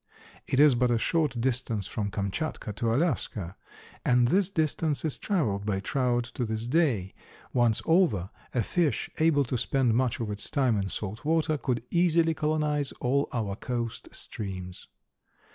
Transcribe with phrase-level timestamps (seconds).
[0.47, 3.55] It is but a short distance from Kamchatka to Alaska,
[4.03, 7.13] and this distance is traveled by trout to this day;
[7.53, 11.83] once over, a fish able to spend much of its time in salt water could
[11.91, 14.87] easily colonize all our coast streams.